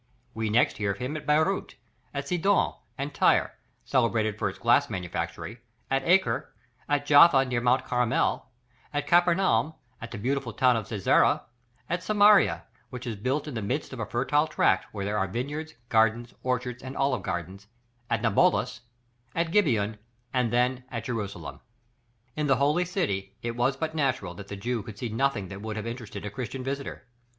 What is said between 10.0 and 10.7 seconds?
at the beautiful